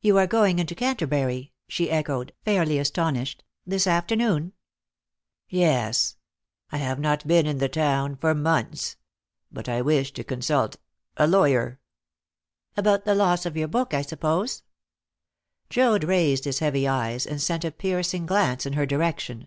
[0.00, 4.54] "You are going into Canterbury," she echoed, fairly astonished, "this afternoon?"
[5.48, 6.16] "Yes;
[6.72, 8.96] I have not been in the town for months.
[9.52, 10.78] But I wish to consult
[11.16, 11.78] a lawyer."
[12.76, 14.64] "About the loss of your book, I suppose?"
[15.70, 19.46] Joad raised his heavy eyes, and sent a piercing glance in her direction.